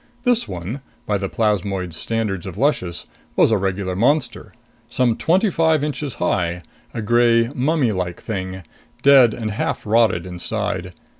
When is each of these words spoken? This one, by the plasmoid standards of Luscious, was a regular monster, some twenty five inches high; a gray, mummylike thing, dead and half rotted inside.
This 0.23 0.47
one, 0.47 0.81
by 1.05 1.19
the 1.19 1.29
plasmoid 1.29 1.93
standards 1.93 2.47
of 2.47 2.57
Luscious, 2.57 3.05
was 3.35 3.51
a 3.51 3.57
regular 3.59 3.95
monster, 3.95 4.51
some 4.87 5.15
twenty 5.15 5.51
five 5.51 5.83
inches 5.83 6.15
high; 6.15 6.63
a 6.91 7.03
gray, 7.03 7.49
mummylike 7.53 8.19
thing, 8.19 8.63
dead 9.03 9.35
and 9.35 9.51
half 9.51 9.85
rotted 9.85 10.25
inside. 10.25 10.93